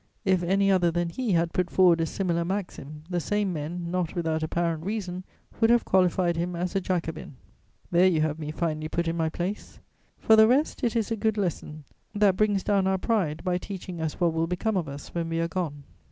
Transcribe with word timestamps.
If 0.25 0.41
any 0.41 0.71
other 0.71 0.89
than 0.89 1.09
he 1.09 1.33
had 1.33 1.53
put 1.53 1.69
forward 1.69 2.01
a 2.01 2.07
similar 2.07 2.43
maxim, 2.43 3.03
the 3.07 3.19
same 3.19 3.53
men, 3.53 3.91
not 3.91 4.15
without 4.15 4.41
apparent 4.41 4.83
reason, 4.83 5.23
would 5.59 5.69
have 5.69 5.85
qualified 5.85 6.35
him 6.37 6.55
as 6.55 6.75
a 6.75 6.81
Jacobin." 6.81 7.35
There 7.91 8.07
you 8.07 8.21
have 8.21 8.39
me 8.39 8.49
finely 8.49 8.87
put 8.89 9.07
in 9.07 9.15
my 9.15 9.29
place. 9.29 9.79
For 10.17 10.35
the 10.35 10.47
rest, 10.47 10.83
it 10.83 10.95
is 10.95 11.11
a 11.11 11.15
good 11.15 11.37
lesson; 11.37 11.83
that 12.15 12.35
brings 12.35 12.63
down 12.63 12.87
our 12.87 12.97
pride, 12.97 13.43
by 13.43 13.59
teaching 13.59 14.01
us 14.01 14.19
what 14.19 14.33
will 14.33 14.47
become 14.47 14.75
of 14.75 14.87
us 14.87 15.13
when 15.13 15.29
we 15.29 15.39
are 15.39 15.47
gone. 15.47 15.83